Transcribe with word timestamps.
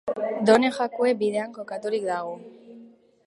Done 0.49 0.71
Jakue 0.77 1.11
bidean 1.19 1.53
kokaturik 1.59 2.07
dago. 2.13 2.35